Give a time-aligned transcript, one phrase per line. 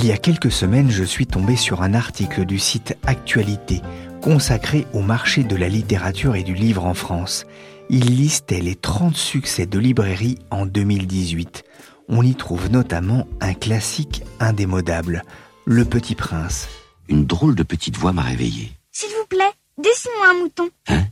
[0.00, 3.82] Il y a quelques semaines, je suis tombé sur un article du site Actualité
[4.22, 7.46] consacré au marché de la littérature et du livre en France.
[7.90, 11.64] Il listait les 30 succès de librairie en 2018.
[12.08, 15.24] On y trouve notamment un classique indémodable,
[15.64, 16.68] Le Petit Prince.
[17.08, 18.70] Une drôle de petite voix m'a réveillé.
[18.92, 20.70] S'il vous plaît, dessine-moi un mouton.
[20.86, 21.06] Hein?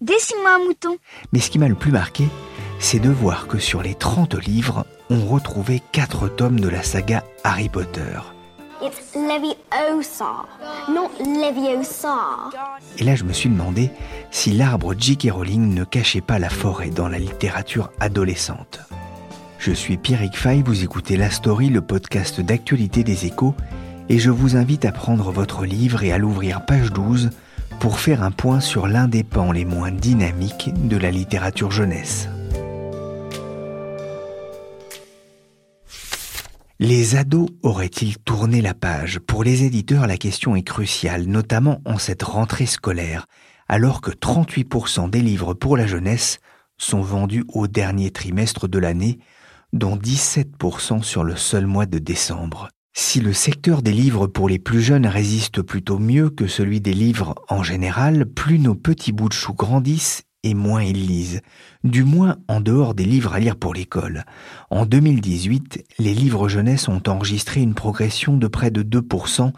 [0.00, 0.96] Dessine-moi un mouton.
[1.32, 2.26] Mais ce qui m'a le plus marqué,
[2.80, 7.22] c'est de voir que sur les 30 livres, on retrouvait 4 tomes de la saga
[7.44, 8.18] Harry Potter.
[8.82, 10.46] It's Leviosa,
[10.88, 12.50] not Leviosa.
[12.98, 13.90] Et là, je me suis demandé
[14.30, 15.30] si l'arbre J.K.
[15.30, 18.80] Rowling ne cachait pas la forêt dans la littérature adolescente.
[19.58, 23.54] Je suis Pierrick Fay, vous écoutez La Story, le podcast d'actualité des échos,
[24.08, 27.30] et je vous invite à prendre votre livre et à l'ouvrir page 12
[27.80, 32.28] pour faire un point sur l'un des pans les moins dynamiques de la littérature jeunesse.
[36.84, 39.20] Les ados auraient-ils tourné la page?
[39.20, 43.26] Pour les éditeurs, la question est cruciale, notamment en cette rentrée scolaire,
[43.68, 46.40] alors que 38% des livres pour la jeunesse
[46.78, 49.20] sont vendus au dernier trimestre de l'année,
[49.72, 52.68] dont 17% sur le seul mois de décembre.
[52.92, 56.94] Si le secteur des livres pour les plus jeunes résiste plutôt mieux que celui des
[56.94, 61.40] livres en général, plus nos petits bouts de chou grandissent et moins ils lisent,
[61.84, 64.24] du moins en dehors des livres à lire pour l'école.
[64.70, 69.52] En 2018, les livres jeunesse ont enregistré une progression de près de 2%,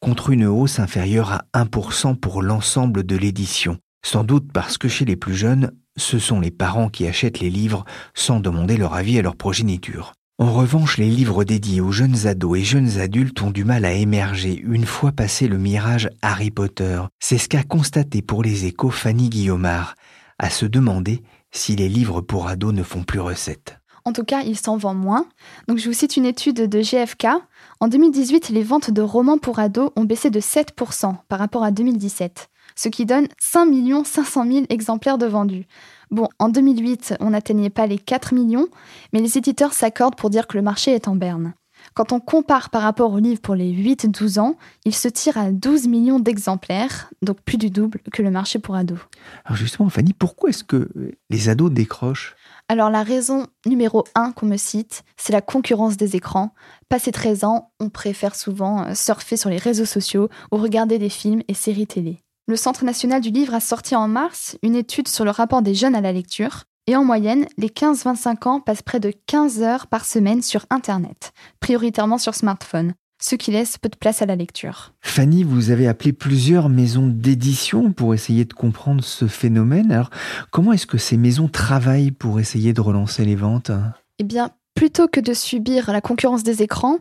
[0.00, 3.78] contre une hausse inférieure à 1% pour l'ensemble de l'édition.
[4.04, 7.50] Sans doute parce que chez les plus jeunes, ce sont les parents qui achètent les
[7.50, 7.84] livres
[8.14, 10.12] sans demander leur avis à leur progéniture.
[10.40, 13.92] En revanche, les livres dédiés aux jeunes ados et jeunes adultes ont du mal à
[13.92, 17.02] émerger une fois passé le mirage Harry Potter.
[17.18, 19.96] C'est ce qu'a constaté pour les échos Fanny Guillaumard,
[20.38, 23.78] à se demander si les livres pour ados ne font plus recette.
[24.04, 25.26] En tout cas, il s'en vend moins.
[25.66, 27.26] Donc, je vous cite une étude de GFK.
[27.80, 31.70] En 2018, les ventes de romans pour ados ont baissé de 7% par rapport à
[31.70, 33.68] 2017, ce qui donne 5
[34.06, 35.66] 500 000 exemplaires de vendus.
[36.10, 38.68] Bon, en 2008, on n'atteignait pas les 4 millions,
[39.12, 41.52] mais les éditeurs s'accordent pour dire que le marché est en berne.
[41.98, 45.50] Quand on compare par rapport aux livres pour les 8-12 ans, il se tire à
[45.50, 49.00] 12 millions d'exemplaires, donc plus du double que le marché pour ados.
[49.44, 50.88] Alors justement, Fanny, pourquoi est-ce que
[51.28, 52.36] les ados décrochent?
[52.68, 56.54] Alors la raison numéro 1 qu'on me cite, c'est la concurrence des écrans.
[56.88, 61.08] Passé 13 ans, on préfère souvent euh, surfer sur les réseaux sociaux ou regarder des
[61.08, 62.20] films et séries télé.
[62.46, 65.74] Le Centre national du livre a sorti en mars une étude sur le rapport des
[65.74, 66.62] jeunes à la lecture.
[66.88, 71.34] Et en moyenne, les 15-25 ans passent près de 15 heures par semaine sur Internet,
[71.60, 74.94] prioritairement sur smartphone, ce qui laisse peu de place à la lecture.
[75.02, 79.92] Fanny, vous avez appelé plusieurs maisons d'édition pour essayer de comprendre ce phénomène.
[79.92, 80.08] Alors,
[80.50, 83.70] comment est-ce que ces maisons travaillent pour essayer de relancer les ventes?
[84.18, 87.00] Eh bien, plutôt que de subir la concurrence des écrans,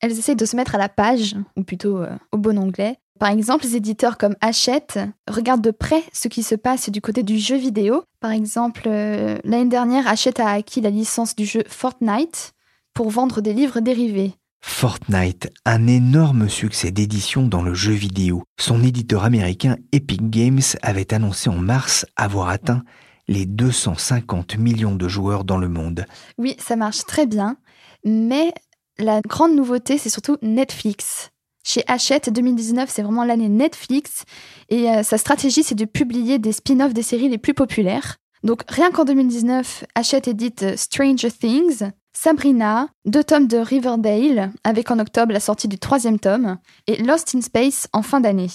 [0.00, 3.30] elles essayent de se mettre à la page, ou plutôt euh, au bon anglais, par
[3.30, 4.98] exemple, les éditeurs comme Hachette
[5.28, 8.04] regardent de près ce qui se passe du côté du jeu vidéo.
[8.20, 12.52] Par exemple, euh, l'année dernière, Hachette a acquis la licence du jeu Fortnite
[12.92, 14.34] pour vendre des livres dérivés.
[14.60, 18.42] Fortnite, un énorme succès d'édition dans le jeu vidéo.
[18.58, 22.82] Son éditeur américain Epic Games avait annoncé en mars avoir atteint
[23.28, 26.04] les 250 millions de joueurs dans le monde.
[26.36, 27.56] Oui, ça marche très bien,
[28.04, 28.52] mais
[28.98, 31.30] la grande nouveauté, c'est surtout Netflix.
[31.64, 34.24] Chez Hachette, 2019, c'est vraiment l'année Netflix.
[34.68, 38.16] Et euh, sa stratégie, c'est de publier des spin-offs des séries les plus populaires.
[38.44, 44.90] Donc rien qu'en 2019, Hachette édite euh, Stranger Things, Sabrina, deux tomes de Riverdale, avec
[44.90, 48.50] en octobre la sortie du troisième tome, et Lost in Space en fin d'année.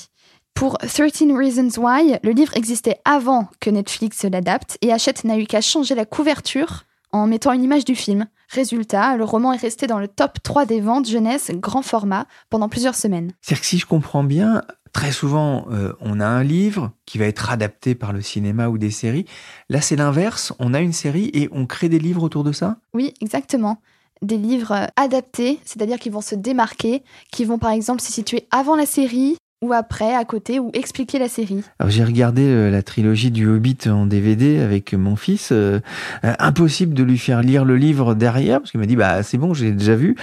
[0.54, 5.46] Pour 13 Reasons Why, le livre existait avant que Netflix l'adapte, et Hachette n'a eu
[5.46, 8.28] qu'à changer la couverture en mettant une image du film.
[8.50, 12.70] Résultat, le roman est resté dans le top 3 des ventes jeunesse grand format pendant
[12.70, 13.32] plusieurs semaines.
[13.42, 14.64] C'est-à-dire que si je comprends bien,
[14.94, 18.78] très souvent, euh, on a un livre qui va être adapté par le cinéma ou
[18.78, 19.26] des séries.
[19.70, 20.54] Là, c'est l'inverse.
[20.60, 22.78] On a une série et on crée des livres autour de ça?
[22.94, 23.78] Oui, exactement.
[24.22, 28.76] Des livres adaptés, c'est-à-dire qui vont se démarquer, qui vont par exemple se situer avant
[28.76, 31.64] la série, ou après, à côté, ou expliquer la série.
[31.80, 35.52] Alors j'ai regardé euh, la trilogie du Hobbit en DVD avec mon fils.
[35.52, 35.80] Euh,
[36.24, 39.38] euh, impossible de lui faire lire le livre derrière parce qu'il m'a dit bah c'est
[39.38, 40.16] bon, j'ai déjà vu.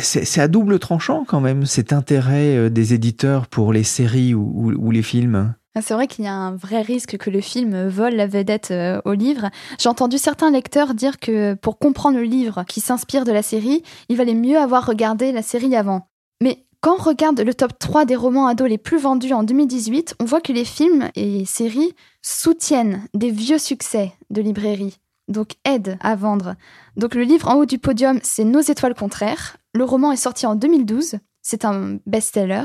[0.00, 4.90] c'est à double tranchant quand même cet intérêt des éditeurs pour les séries ou, ou,
[4.90, 5.54] les films.
[5.74, 8.72] Ah, c'est vrai qu'il y a un vrai risque que le film vole la vedette
[9.04, 9.50] au livre.
[9.80, 13.82] J'ai entendu certains lecteurs dire que pour comprendre le livre qui s'inspire de la série,
[14.08, 16.08] il valait mieux avoir regardé la série avant.
[16.40, 20.16] Mais quand on regarde le top 3 des romans ados les plus vendus en 2018,
[20.20, 25.96] on voit que les films et séries soutiennent des vieux succès de librairie, donc aident
[26.00, 26.56] à vendre.
[26.98, 29.56] Donc le livre en haut du podium, c'est Nos étoiles contraires.
[29.72, 32.64] Le roman est sorti en 2012, c'est un best-seller.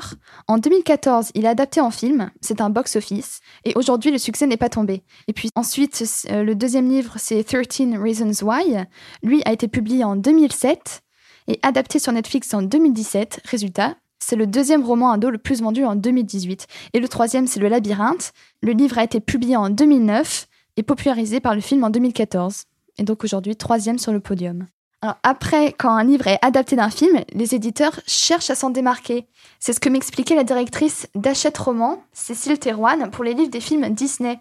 [0.50, 3.40] En 2014, il est adapté en film, c'est un box-office.
[3.64, 5.02] Et aujourd'hui, le succès n'est pas tombé.
[5.30, 8.84] Et puis ensuite, euh, le deuxième livre, c'est 13 Reasons Why.
[9.24, 11.04] Lui a été publié en 2007
[11.48, 13.44] et adapté sur Netflix en 2017.
[13.46, 16.68] Résultat, c'est le deuxième roman ado le plus vendu en 2018.
[16.94, 18.34] Et le troisième, c'est Le Labyrinthe.
[18.62, 22.66] Le livre a été publié en 2009 et popularisé par le film en 2014.
[22.98, 24.68] Et donc aujourd'hui, troisième sur le podium.
[25.02, 29.28] Après, quand un livre est adapté d'un film, les éditeurs cherchent à s'en démarquer.
[29.60, 33.90] C'est ce que m'expliquait la directrice d'Achète Roman, Cécile Terouane, pour les livres des films
[33.90, 34.40] Disney.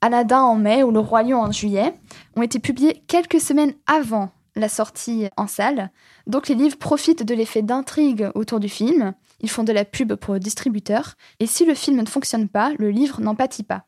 [0.00, 1.92] Aladdin en mai ou Le Roi Lion en juillet
[2.36, 5.90] ont été publiés quelques semaines avant la sortie en salle.
[6.26, 10.14] Donc les livres profitent de l'effet d'intrigue autour du film, ils font de la pub
[10.14, 13.84] pour le distributeur, et si le film ne fonctionne pas, le livre n'en pâtit pas.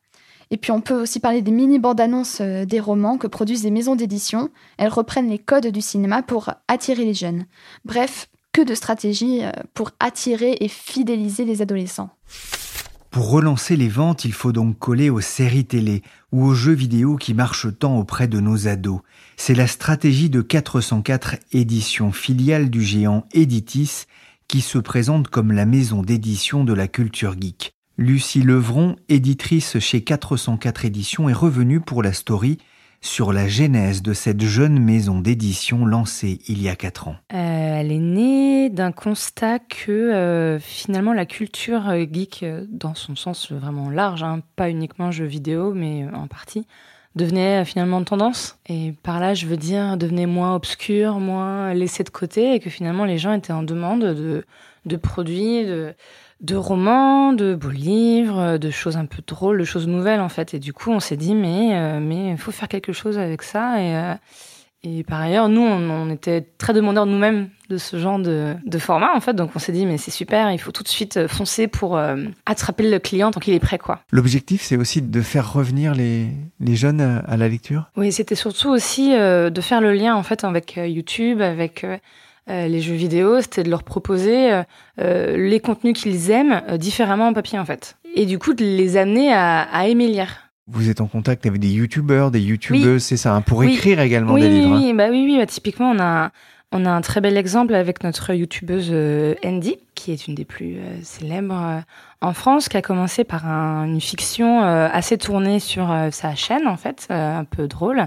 [0.51, 3.71] Et puis on peut aussi parler des mini-bandes annonces euh, des romans que produisent des
[3.71, 4.51] maisons d'édition.
[4.79, 7.47] Elles reprennent les codes du cinéma pour attirer les jeunes.
[7.85, 12.11] Bref, que de stratégies euh, pour attirer et fidéliser les adolescents.
[13.11, 17.17] Pour relancer les ventes, il faut donc coller aux séries télé ou aux jeux vidéo
[17.17, 19.01] qui marchent tant auprès de nos ados.
[19.37, 24.05] C'est la stratégie de 404 éditions filiales du géant Editis
[24.47, 27.75] qui se présente comme la maison d'édition de la culture geek.
[27.99, 32.59] Lucie Levron, éditrice chez 404 éditions, est revenue pour la story
[33.01, 37.17] sur la genèse de cette jeune maison d'édition lancée il y a quatre ans.
[37.33, 37.37] Euh,
[37.81, 43.51] elle est née d'un constat que euh, finalement la culture euh, geek, dans son sens
[43.51, 46.67] vraiment large, hein, pas uniquement jeux vidéo, mais en partie,
[47.17, 48.59] devenait finalement tendance.
[48.69, 52.71] Et par là, je veux dire, devenait moins obscur, moins laissé de côté, et que
[52.71, 54.45] finalement les gens étaient en demande de,
[54.85, 55.95] de produits, de
[56.41, 60.55] de romans, de beaux livres, de choses un peu drôles, de choses nouvelles en fait.
[60.55, 63.43] Et du coup, on s'est dit mais euh, mais il faut faire quelque chose avec
[63.43, 63.81] ça.
[63.81, 64.15] Et, euh,
[64.83, 69.15] et par ailleurs, nous, on, était très demandeurs nous-mêmes de ce genre de, de, format
[69.15, 69.35] en fait.
[69.35, 72.01] Donc on s'est dit mais c'est super, il faut tout de suite euh, foncer pour
[72.47, 74.01] attraper le client tant qu'il est prêt quoi.
[74.11, 76.29] L'objectif, c'est aussi de faire revenir les,
[76.61, 77.91] les jeunes à la lecture?
[77.99, 81.85] Oui, c'était surtout aussi de faire le lien en fait avec YouTube, avec
[82.49, 84.63] euh, les jeux vidéo, c'était de leur proposer euh,
[85.01, 87.97] euh, les contenus qu'ils aiment différemment en papier en fait.
[88.15, 90.51] Et du coup de les amener à, aimer lire.
[90.67, 94.35] Vous êtes en contact avec des youtubeurs, des youtubeuses, c'est ça, hein, pour écrire également
[94.35, 94.77] des livres.
[94.77, 94.95] Oui, hein.
[94.95, 96.31] bah oui, oui, bah, typiquement on a
[96.73, 98.95] on a un très bel exemple avec notre youtubeuse
[99.45, 101.83] Andy, qui est une des plus célèbres
[102.21, 107.09] en France, qui a commencé par une fiction assez tournée sur sa chaîne en fait,
[107.11, 108.07] un peu drôle.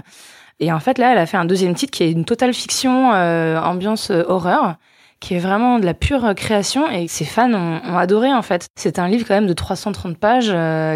[0.60, 3.12] Et en fait, là, elle a fait un deuxième titre qui est une totale fiction,
[3.12, 4.76] euh, ambiance euh, horreur,
[5.24, 8.66] qui est vraiment de la pure euh, création et ses fans ont, adoré en fait.
[8.76, 10.46] C'est un livre quand même de 330 pages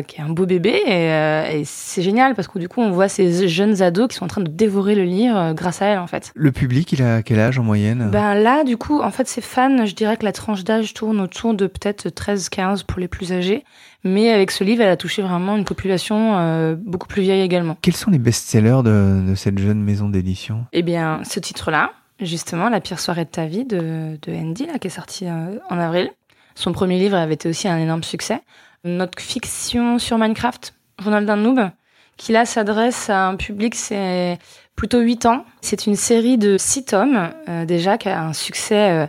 [0.06, 3.48] qui est un beau bébé et, c'est génial parce que du coup on voit ces
[3.48, 6.32] jeunes ados qui sont en train de dévorer le livre grâce à elle en fait.
[6.34, 8.08] Le public, il a quel âge en moyenne?
[8.10, 11.20] Ben là, du coup, en fait, ses fans, je dirais que la tranche d'âge tourne
[11.20, 13.64] autour de peut-être 13-15 pour les plus âgés
[14.04, 17.76] mais avec ce livre, elle a touché vraiment une population euh, beaucoup plus vieille également.
[17.82, 20.66] Quels sont les best-sellers de, cette jeune maison d'édition?
[20.72, 24.78] Eh bien, ce titre-là, justement, La pire soirée de ta vie de, de Andy, là,
[24.78, 26.10] qui est sorti euh, en avril.
[26.54, 28.40] Son premier livre avait été aussi un énorme succès.
[28.84, 31.70] Notre fiction sur Minecraft, Ronald Noob,
[32.16, 34.38] qui là s'adresse à un public, c'est
[34.74, 35.44] plutôt 8 ans.
[35.60, 39.08] C'est une série de 6 tomes, euh, déjà, qui a un succès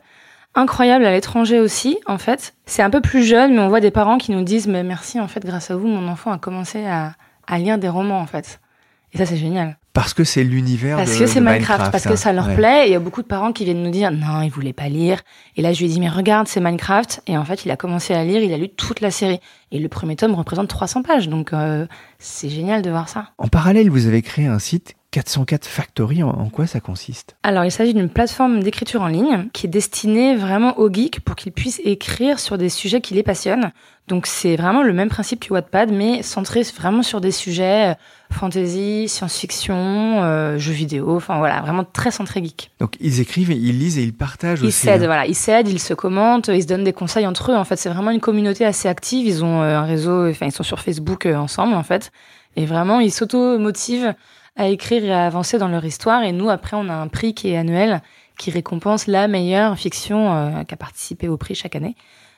[0.56, 2.54] incroyable à l'étranger aussi, en fait.
[2.66, 5.20] C'est un peu plus jeune, mais on voit des parents qui nous disent Mais merci,
[5.20, 7.16] en fait, grâce à vous, mon enfant a commencé à,
[7.58, 8.60] lire des romans, en fait.
[9.14, 9.79] Et ça, c'est génial.
[9.94, 12.86] Parce que c'est l'univers Parce que c'est Minecraft, parce que ça leur plaît.
[12.86, 14.88] Et il y a beaucoup de parents qui viennent nous dire non, il voulait pas
[14.88, 15.22] lire.
[15.56, 17.22] Et là, je lui ai dit mais regarde, c'est Minecraft.
[17.28, 19.40] Et en fait, il a commencé à lire, il a lu toute la série.
[19.72, 21.86] Et le premier tome représente 300 pages, donc euh,
[22.18, 23.30] c'est génial de voir ça.
[23.38, 27.36] En parallèle, vous avez créé un site 404 Factory, en, quoi ça consiste?
[27.42, 31.36] Alors, il s'agit d'une plateforme d'écriture en ligne qui est destinée vraiment aux geeks pour
[31.36, 33.72] qu'ils puissent écrire sur des sujets qui les passionnent.
[34.08, 37.94] Donc, c'est vraiment le même principe que Wattpad, mais centré vraiment sur des sujets euh,
[38.32, 42.72] fantasy, science-fiction, euh, jeux vidéo, enfin voilà, vraiment très centré geek.
[42.80, 44.86] Donc, ils écrivent, ils lisent et ils partagent ils aussi.
[44.86, 45.08] S'aident, hein.
[45.08, 47.56] voilà, ils s'aident, ils se commentent, ils se donnent des conseils entre eux.
[47.56, 49.26] En fait, c'est vraiment une communauté assez active.
[49.26, 52.12] Ils ont euh, un réseau, enfin, ils sont sur Facebook ensemble, en fait.
[52.56, 54.14] Et vraiment, ils s'auto-motivent
[54.56, 56.24] à écrire et à avancer dans leur histoire.
[56.24, 58.02] Et nous, après, on a un prix qui est annuel,
[58.38, 61.96] qui récompense la meilleure fiction euh, qui a participé au prix chaque année.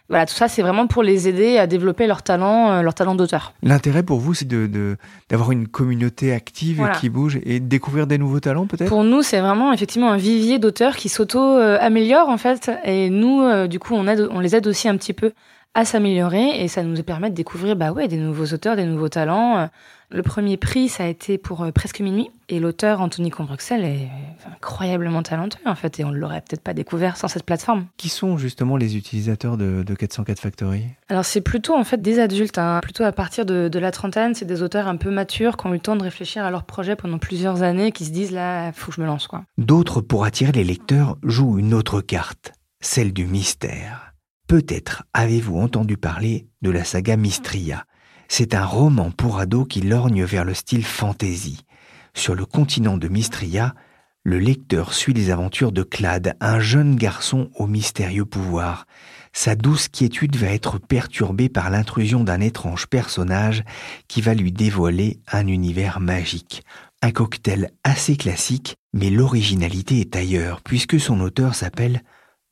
[0.10, 3.16] Voilà, tout ça, c'est vraiment pour les aider à développer leur talent, euh, leur talent
[3.16, 3.54] d'auteur.
[3.64, 4.98] L'intérêt pour vous, c'est de,
[5.30, 8.90] d'avoir une communauté active qui bouge et de découvrir des nouveaux talents, peut-être?
[8.90, 12.70] Pour nous, c'est vraiment effectivement un vivier d'auteurs qui s'auto-améliore, en fait.
[12.84, 15.32] Et nous, euh, du coup, on, aide, on les aide aussi un petit peu
[15.76, 19.08] à s'améliorer et ça nous permet de découvrir bah ouais, des nouveaux auteurs, des nouveaux
[19.08, 19.70] talents.
[20.14, 22.30] Le premier prix, ça a été pour euh, Presque Minuit.
[22.50, 24.10] Et l'auteur, Anthony Combruxel, est
[24.46, 26.02] incroyablement talentueux, en fait.
[26.02, 27.86] Et on ne l'aurait peut-être pas découvert sans cette plateforme.
[27.96, 30.84] Qui sont justement les utilisateurs de, 404 Factory?
[31.08, 32.58] Alors, c'est plutôt, en fait, des adultes.
[32.58, 32.82] Hein.
[32.84, 35.70] Plutôt à partir de, de la trentaine, c'est des auteurs un peu matures qui ont
[35.70, 38.74] eu le temps de réfléchir à leur projet pendant plusieurs années, qui se disent là,
[38.74, 39.44] faut que je me lance, quoi.
[39.58, 42.52] D'autres, pour attirer les lecteurs, jouent une autre carte,
[42.82, 44.14] celle du mystère.
[44.48, 47.86] Peut-être avez-vous entendu parler de la saga Mystria
[48.34, 51.66] c'est un roman pour ados qui lorgne vers le style fantasy.
[52.14, 53.76] Sur le continent de Mystria,
[54.24, 58.86] le lecteur suit les aventures de Clad, un jeune garçon au mystérieux pouvoir.
[59.34, 63.66] Sa douce quiétude va être perturbée par l'intrusion d'un étrange personnage
[64.08, 66.64] qui va lui dévoiler un univers magique.
[67.02, 72.02] Un cocktail assez classique, mais l'originalité est ailleurs, puisque son auteur s'appelle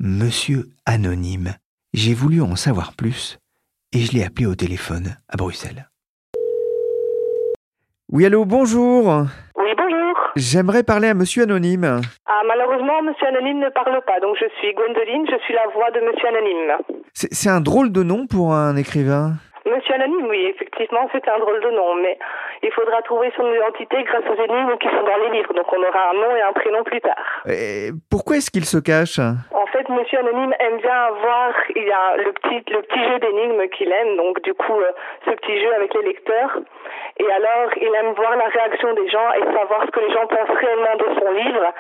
[0.02, 1.56] Monsieur Anonyme.
[1.94, 3.40] J'ai voulu en savoir plus
[3.94, 5.90] et je l'ai appelé au téléphone à Bruxelles.
[8.12, 9.06] Oui, allô, bonjour.
[9.56, 10.16] Oui, bonjour.
[10.36, 12.02] J'aimerais parler à Monsieur Anonyme.
[12.26, 15.92] Ah, malheureusement, Monsieur Anonyme ne parle pas, donc je suis Gwendoline, je suis la voix
[15.92, 17.00] de Monsieur Anonyme.
[17.14, 19.34] C'est un drôle de nom pour un écrivain.
[19.66, 22.18] Monsieur Anonyme, oui, effectivement, c'est un drôle de nom, mais
[22.64, 25.82] il faudra trouver son identité grâce aux énigmes qui sont dans les livres, donc on
[25.84, 27.44] aura un nom et un prénom plus tard.
[27.48, 29.20] Et pourquoi est-ce qu'il se cache?
[29.20, 33.20] En fait, Monsieur Anonyme aime bien avoir, il y a le petit, le petit jeu
[33.20, 34.92] d'énigmes qu'il aime, donc du coup, euh,
[35.26, 36.60] ce petit jeu avec les lecteurs.
[37.18, 40.26] Et alors, il aime voir la réaction des gens et savoir ce que les gens
[40.28, 41.74] pensent réellement de son livre,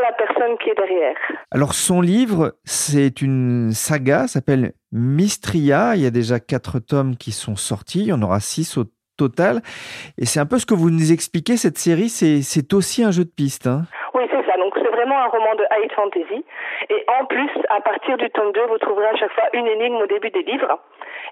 [0.00, 1.16] la personne qui est derrière.
[1.50, 5.96] Alors, son livre, c'est une saga, s'appelle Mystria.
[5.96, 8.00] Il y a déjà quatre tomes qui sont sortis.
[8.00, 8.84] Il y en aura six au
[9.16, 9.62] total.
[10.18, 13.24] Et c'est un peu ce que vous nous expliquez, cette série, c'est aussi un jeu
[13.24, 13.66] de piste.
[13.66, 13.86] Hein
[14.58, 16.44] Donc, c'est vraiment un roman de high fantasy.
[16.90, 19.96] Et en plus, à partir du tome 2, vous trouverez à chaque fois une énigme
[19.96, 20.78] au début des livres.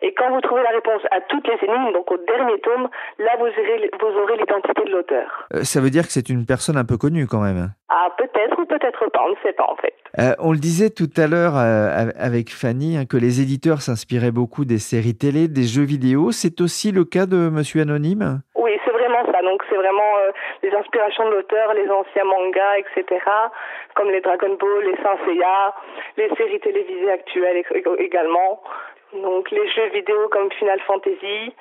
[0.03, 2.89] Et quand vous trouvez la réponse à toutes les énigmes, donc au dernier tome,
[3.19, 5.47] là, vous, vous aurez l'identité de l'auteur.
[5.55, 7.71] Euh, ça veut dire que c'est une personne un peu connue quand même.
[7.89, 9.95] Ah, peut-être ou peut-être pas, on ne sait pas en fait.
[10.19, 14.33] Euh, on le disait tout à l'heure euh, avec Fanny, hein, que les éditeurs s'inspiraient
[14.33, 16.33] beaucoup des séries télé, des jeux vidéo.
[16.33, 18.41] C'est aussi le cas de Monsieur Anonyme?
[18.55, 19.43] Oui, c'est vraiment ça.
[19.43, 20.13] Donc c'est vraiment
[20.63, 23.21] les inspirations de l'auteur, les anciens mangas, etc.,
[23.95, 25.75] comme les Dragon Ball, les Saint Seiya,
[26.17, 27.65] les séries télévisées actuelles
[27.99, 28.63] également.
[29.13, 31.53] Donc les jeux vidéo comme Final Fantasy,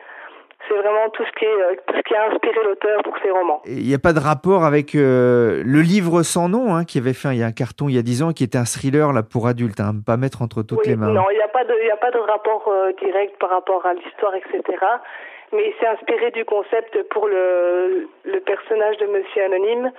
[0.67, 3.31] c'est vraiment tout ce qui est euh, tout ce qui a inspiré l'auteur pour ses
[3.31, 3.61] romans.
[3.65, 7.13] Il n'y a pas de rapport avec euh, le livre sans nom hein, qui avait
[7.13, 9.11] fait il y a un carton il y a dix ans qui était un thriller
[9.11, 11.09] là pour adultes, hein, pas mettre entre toutes les mains.
[11.11, 13.85] Non, il n'y a pas de il a pas de rapport euh, direct par rapport
[13.85, 14.77] à l'histoire etc.
[15.53, 19.91] Mais il s'est inspiré du concept pour le le personnage de Monsieur Anonyme,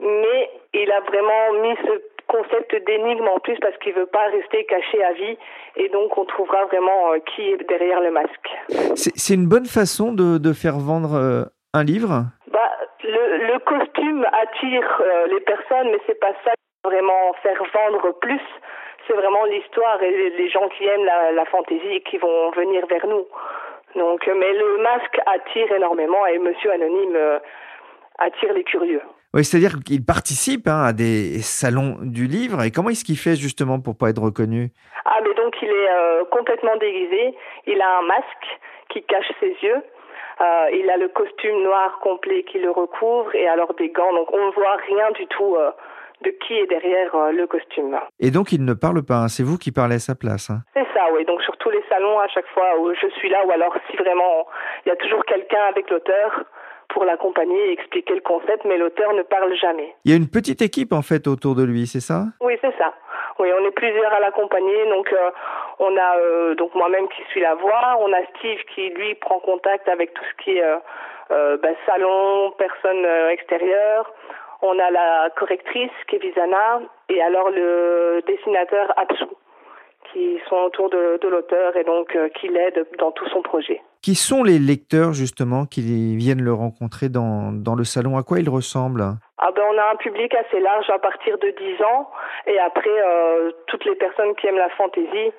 [0.00, 4.64] mais il a vraiment mis ce concept d'énigme en plus parce qu'il veut pas rester
[4.64, 5.36] caché à vie
[5.76, 8.48] et donc on trouvera vraiment euh, qui est derrière le masque.
[8.96, 11.44] C'est une bonne façon de, de faire vendre euh,
[11.74, 12.24] un livre?
[12.50, 17.34] Bah, le, le costume attire euh, les personnes mais c'est pas ça qui va vraiment
[17.42, 18.40] faire vendre plus.
[19.06, 23.06] C'est vraiment l'histoire et les gens qui aiment la, la fantaisie qui vont venir vers
[23.06, 23.26] nous.
[23.96, 27.16] Donc, mais le masque attire énormément et Monsieur Anonyme
[28.18, 29.02] attire les curieux.
[29.34, 32.62] Oui, c'est-à-dire qu'il participe hein, à des salons du livre.
[32.62, 34.70] Et comment est-ce qu'il fait justement pour pas être reconnu?
[35.04, 37.34] Ah, mais donc il est euh, complètement déguisé.
[37.66, 38.46] Il a un masque
[38.90, 39.82] qui cache ses yeux.
[40.40, 44.12] Euh, il a le costume noir complet qui le recouvre et alors des gants.
[44.12, 45.72] Donc on ne voit rien du tout euh,
[46.22, 47.98] de qui est derrière le costume.
[48.20, 49.24] Et donc il ne parle pas.
[49.24, 49.28] Hein.
[49.28, 50.50] C'est vous qui parlez à sa place.
[50.50, 50.60] Hein.
[50.74, 51.24] C'est ça, oui.
[51.24, 53.96] Donc sur tous les salons, à chaque fois où je suis là, ou alors si
[53.96, 54.46] vraiment
[54.84, 56.44] il y a toujours quelqu'un avec l'auteur
[56.88, 59.94] pour l'accompagner et expliquer le concept, mais l'auteur ne parle jamais.
[60.04, 62.26] Il y a une petite équipe en fait autour de lui, c'est ça?
[62.40, 62.94] Oui, c'est ça.
[63.38, 64.86] Oui, on est plusieurs à l'accompagner.
[64.88, 65.30] Donc, euh,
[65.80, 67.96] on a euh, donc moi-même qui suis la voix.
[68.00, 72.52] On a Steve qui lui prend contact avec tout ce qui est euh, bah, salon,
[72.52, 74.12] personnes extérieures.
[74.66, 76.80] On a la correctrice qui est Visana
[77.10, 79.28] et alors le dessinateur Absou
[80.10, 83.82] qui sont autour de, l'auteur et donc qui l'aident dans tout son projet.
[84.00, 88.16] Qui sont les lecteurs justement qui viennent le rencontrer dans, dans le salon?
[88.16, 89.04] À quoi ils ressemblent?
[89.36, 92.08] Ah ben, On a un public assez large à partir de 10 ans
[92.46, 92.96] et après
[93.66, 95.32] toutes les personnes qui aiment la fantaisie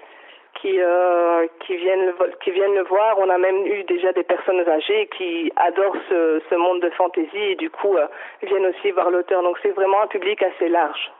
[0.61, 3.17] qui euh, qui viennent qui viennent le voir.
[3.19, 7.51] On a même eu déjà des personnes âgées qui adorent ce, ce monde de fantaisie
[7.51, 8.07] et du coup euh,
[8.43, 9.41] viennent aussi voir l'auteur.
[9.43, 11.11] Donc c'est vraiment un public assez large.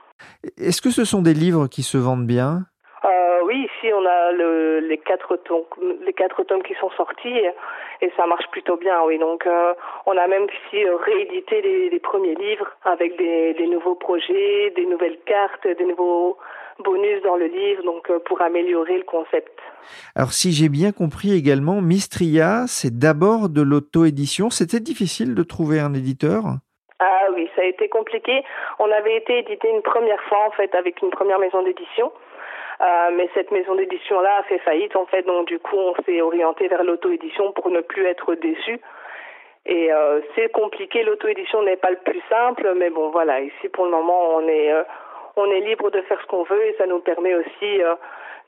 [0.58, 2.60] Est-ce que ce sont des livres qui se vendent bien?
[3.04, 5.64] Euh, Oui, ici on a le, les quatre tomes
[6.06, 7.38] les quatre tomes qui sont sortis
[8.00, 9.02] et, ça marche plutôt bien.
[9.04, 9.46] Oui, donc
[10.06, 10.78] on a même ici
[11.08, 16.38] réédité les, les premiers livres avec des, des nouveaux projets, des nouvelles cartes, des nouveaux
[16.82, 19.58] bonus dans le livre, donc euh, pour améliorer le concept.
[20.14, 24.50] Alors si j'ai bien compris également, Mistria, c'est d'abord de l'auto-édition.
[24.50, 26.42] C'était difficile de trouver un éditeur?
[26.98, 28.42] Ah oui, ça a été compliqué.
[28.78, 32.10] On avait été édité une première fois en fait avec une première maison d'édition.
[32.80, 36.20] Euh, mais cette maison d'édition-là a fait faillite en fait, donc du coup on s'est
[36.20, 38.80] orienté vers l'auto-édition pour ne plus être déçu.
[39.64, 43.86] Et euh, c'est compliqué, l'auto-édition n'est pas le plus simple, mais bon voilà, ici pour
[43.86, 44.72] le moment on est
[45.36, 47.94] on est libre de faire ce qu'on veut et ça nous permet aussi euh,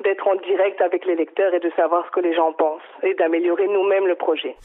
[0.04, 3.14] d'être en direct avec les lecteurs et de savoir ce que les gens pensent et
[3.14, 4.56] d'améliorer nous-mêmes le projet.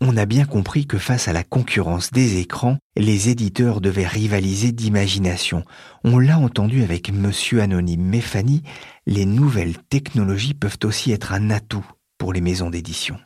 [0.00, 4.72] On a bien compris que face à la concurrence des écrans, les éditeurs devaient rivaliser
[4.72, 5.62] d'imagination.
[6.02, 8.62] On l'a entendu avec Monsieur Anonyme, mais Fanny,
[9.06, 11.86] les nouvelles technologies peuvent aussi être un atout
[12.18, 13.16] pour les maisons d'édition.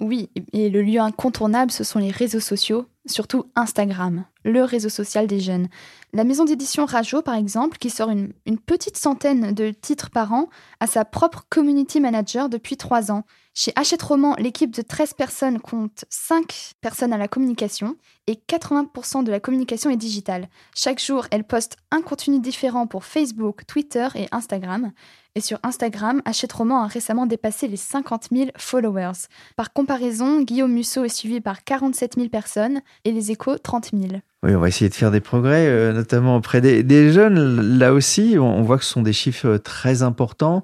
[0.00, 5.26] Oui, et le lieu incontournable, ce sont les réseaux sociaux, surtout Instagram, le réseau social
[5.26, 5.68] des jeunes.
[6.12, 8.32] La maison d'édition Rajo, par exemple, qui sort une,
[8.66, 10.48] petite centaine de titres par an,
[10.80, 13.24] a sa propre community manager depuis trois ans.
[13.54, 17.96] Chez Hachette Roman, l'équipe de 13 personnes compte 5 personnes à la communication
[18.26, 20.48] et 80% de la communication est digitale.
[20.74, 24.92] Chaque jour, elle poste un contenu différent pour Facebook, Twitter et Instagram.
[25.36, 29.28] Et sur Instagram, Hachette Roman a récemment dépassé les 50 000 followers.
[29.54, 34.04] Par comparaison, Guillaume Musso est suivi par 47 000 personnes et les échos 30 000.
[34.42, 37.78] Oui, on va essayer de faire des progrès, euh, notamment auprès des, jeunes.
[37.78, 40.62] Là aussi, on, voit que ce sont des chiffres euh, très importants.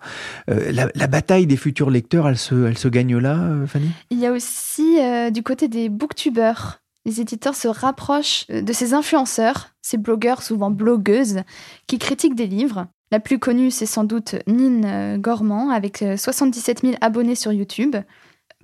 [0.51, 3.91] Euh, la, bataille des futurs lecteurs, elle se, elle se gagne là, Fanny?
[4.09, 4.97] Il y a aussi
[5.33, 6.79] du côté des booktubeurs.
[7.05, 11.43] Les éditeurs se rapprochent de ces influenceurs, ces blogueurs, souvent blogueuses,
[11.87, 12.87] qui critiquent des livres.
[13.13, 17.95] La plus connue, c'est sans doute Nine Gormand, avec 77 000 abonnés sur YouTube.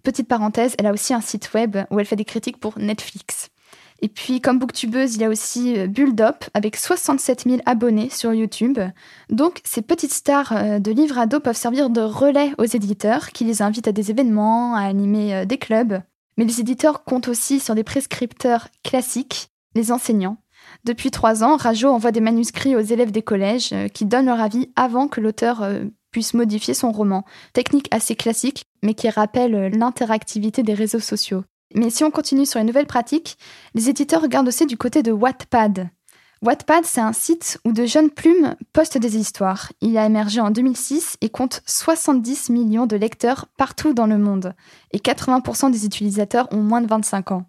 [0.02, 3.50] Petite parenthèse, elle a aussi un site web où elle fait des critiques pour Netflix.
[4.00, 8.32] Et puis, comme booktubeuse, il y a aussi euh, Bulldop avec 67 000 abonnés sur
[8.32, 8.78] YouTube.
[9.28, 13.44] Donc, ces petites stars euh, de livres ados peuvent servir de relais aux éditeurs qui
[13.44, 16.00] les invitent à des événements, à animer euh, des clubs.
[16.36, 20.38] Mais les éditeurs comptent aussi sur des prescripteurs classiques, les enseignants.
[20.84, 24.70] Depuis trois ans, Rajo envoie des manuscrits aux élèves des collèges qui donnent leur avis
[24.76, 25.62] avant que l'auteur
[26.10, 27.24] puisse modifier son roman.
[27.52, 31.44] Technique assez classique, mais qui rappelle l'interactivité des réseaux sociaux.
[31.74, 33.36] Mais si on continue sur les nouvelles pratiques,
[33.74, 35.90] les éditeurs regardent aussi du côté de Wattpad.
[36.40, 39.72] Wattpad, c'est un site où de jeunes plumes postent des histoires.
[39.80, 44.54] Il a émergé en 2006 et compte 70 millions de lecteurs partout dans le monde.
[44.92, 47.44] Et 80% des utilisateurs ont moins de 25 ans.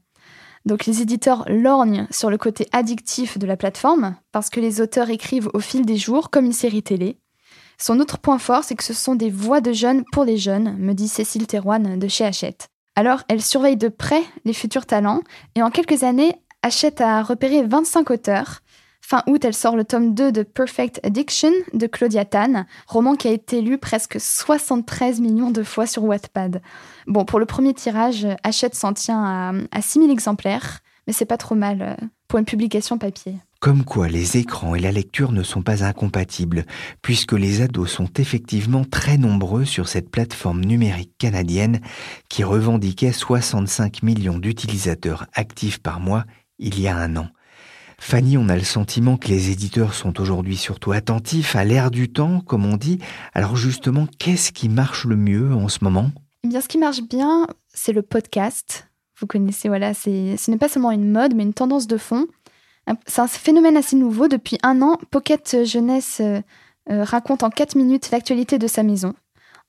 [0.66, 5.10] Donc les éditeurs lorgnent sur le côté addictif de la plateforme, parce que les auteurs
[5.10, 7.18] écrivent au fil des jours comme une série télé.
[7.78, 10.76] Son autre point fort, c'est que ce sont des voix de jeunes pour les jeunes,
[10.78, 12.68] me dit Cécile Terouane de chez Hachette.
[12.96, 15.22] Alors, elle surveille de près les futurs talents
[15.56, 18.60] et en quelques années, Hachette a repéré 25 auteurs.
[19.10, 23.28] Fin août, elle sort le tome 2 de Perfect Addiction de Claudia Tan, roman qui
[23.28, 26.62] a été lu presque 73 millions de fois sur Wattpad.
[27.08, 31.38] Bon, pour le premier tirage, Hachette s'en tient à, à 6000 exemplaires, mais c'est pas
[31.38, 33.34] trop mal euh, pour une publication papier.
[33.60, 36.68] Comme quoi les écrans et la lecture ne sont pas incompatibles,
[37.02, 41.82] puisque les ados sont effectivement très nombreux sur cette plateforme numérique canadienne
[42.30, 46.26] qui revendiquait 65 millions d'utilisateurs actifs par mois
[46.60, 47.30] il y a un an.
[48.00, 52.12] Fanny, on a le sentiment que les éditeurs sont aujourd'hui surtout attentifs à l'ère du
[52.12, 53.00] temps, comme on dit.
[53.34, 56.12] Alors justement, qu'est-ce qui marche le mieux en ce moment?
[56.44, 58.88] Eh bien, ce qui marche bien, c'est le podcast.
[59.20, 62.26] Vous connaissez, voilà, ce n'est pas seulement une mode, mais une tendance de fond.
[63.06, 64.28] C'est un phénomène assez nouveau.
[64.28, 66.42] Depuis un an, Pocket Jeunesse euh,
[66.90, 69.14] euh, raconte en 4 minutes l'actualité de sa maison.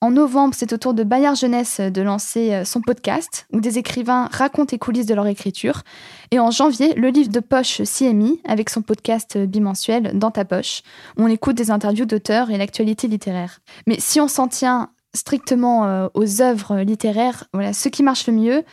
[0.03, 3.77] En novembre, c'est au tour de Bayard Jeunesse de lancer euh, son podcast, où des
[3.77, 5.83] écrivains racontent les coulisses de leur écriture.
[6.31, 10.83] Et en janvier, le livre de poche CMI, avec son podcast bimensuel Dans ta poche,
[11.19, 13.61] où on écoute des interviews d'auteurs et l'actualité littéraire.
[13.87, 18.65] Mais si on s'en tient strictement aux œuvres littéraires, voilà, ce qui marche le mieux,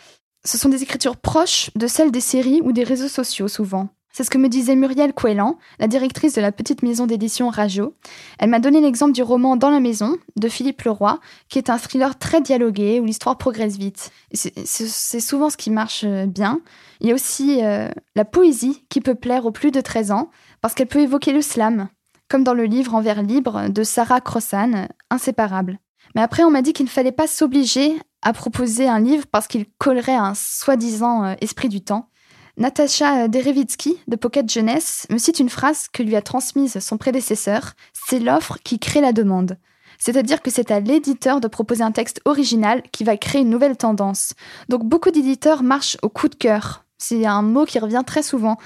[0.45, 3.89] ce sont des écritures proches de celles des séries ou des réseaux sociaux souvent.
[4.17, 7.93] C'est ce que me disait Muriel Coelan, la directrice de la petite maison d'édition Rajo.
[8.39, 11.77] Elle m'a donné l'exemple du roman Dans la maison de Philippe Leroy, qui est un
[11.77, 14.10] thriller très dialogué où l'histoire progresse vite.
[14.34, 16.62] C'est souvent ce qui marche euh, bien.
[16.99, 20.32] Il y a aussi euh, la poésie qui peut plaire aux plus de 13 ans
[20.62, 21.88] parce qu'elle peut évoquer le slam,
[22.27, 25.77] comme dans le livre En vers libre de Sarah Crossan, Inséparable.
[26.15, 29.45] Mais après, on m'a dit qu'il ne fallait pas s'obliger à proposer un livre parce
[29.45, 32.10] qu'il collerait à un soi-disant euh, esprit du temps.
[32.58, 37.74] Natacha Derevitsky de Pocket Jeunesse me cite une phrase que lui a transmise son prédécesseur
[37.93, 39.60] C'est l'offre qui crée la demande.
[40.00, 43.78] C'est-à-dire que c'est à l'éditeur de proposer un texte original qui va créer une nouvelle
[43.78, 44.34] tendance.
[44.70, 46.84] Donc beaucoup d'éditeurs marchent au coup de cœur.
[46.98, 48.58] C'est un mot qui revient très souvent.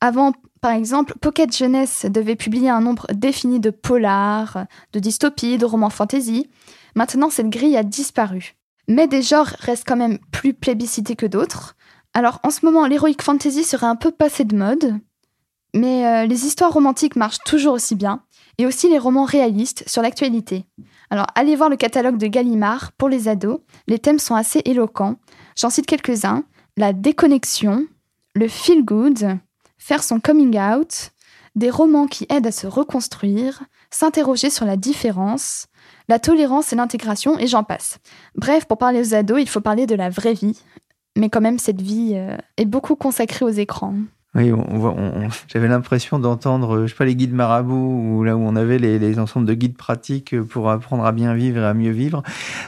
[0.00, 5.64] Avant, par exemple, Pocket Jeunesse devait publier un nombre défini de polars, de dystopies, de
[5.64, 6.50] romans fantasy.
[6.96, 8.56] Maintenant, cette grille a disparu.
[8.88, 11.76] Mais des genres restent quand même plus plébiscités que d'autres.
[12.18, 14.98] Alors en ce moment, l'heroic fantasy serait un peu passé de mode,
[15.72, 18.24] mais euh, les histoires romantiques marchent toujours aussi bien,
[18.58, 20.64] et aussi les romans réalistes sur l'actualité.
[21.10, 25.14] Alors allez voir le catalogue de Gallimard pour les ados, les thèmes sont assez éloquents.
[25.56, 26.42] J'en cite quelques-uns
[26.76, 27.86] la déconnexion,
[28.34, 29.38] le feel good,
[29.78, 31.12] faire son coming out,
[31.54, 35.68] des romans qui aident à se reconstruire, s'interroger sur la différence,
[36.08, 37.98] la tolérance et l'intégration, et j'en passe.
[38.34, 40.60] Bref, pour parler aux ados, il faut parler de la vraie vie,
[41.16, 43.94] mais quand même, cette vie euh, est beaucoup consacrée aux écrans.
[44.34, 44.52] Oui,
[45.48, 49.18] j'avais l'impression d'entendre, je sais pas, les guides marabouts, ou là où on avait les,
[49.18, 52.22] ensembles de guides pratiques pour apprendre à bien vivre et à mieux vivre.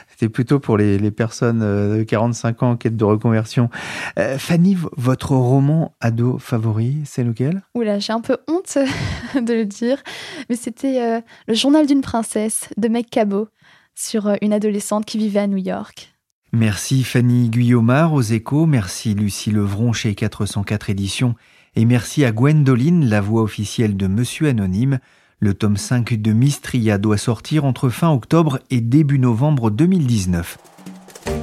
[0.09, 3.69] C'était plutôt pour les, personnes euh, de 45 ans en quête de reconversion.
[4.17, 7.61] Euh, Fanny, votre roman ado favori, c'est lequel?
[7.75, 8.79] Oula, j'ai un peu honte
[9.35, 10.01] de le dire,
[10.49, 13.47] mais c'était Le journal d'une princesse de Meg Cabot
[13.93, 16.11] sur une adolescente qui vivait à New York.
[16.53, 21.35] Merci Fanny Guillaumard aux échos, merci Lucie Levron chez 404 éditions,
[21.77, 24.99] et merci à Gwendoline, la voix officielle de Monsieur Anonyme.
[25.39, 30.57] Le tome 5 de Mystria doit sortir entre fin octobre et début novembre 2019.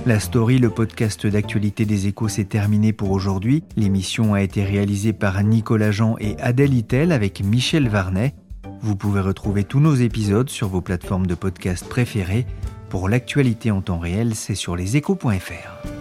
[0.04, 3.64] La story, le podcast d'actualité des échos, s'est terminé pour aujourd'hui.
[3.76, 8.34] L'émission a été réalisée par Nicolas Jean et Adèle Itel avec Michel Varnet.
[8.82, 12.44] Vous pouvez retrouver tous nos épisodes sur vos plateformes de podcast préférées.
[12.88, 15.97] Pour l'actualité en temps réel, c'est sur leséchos.fr.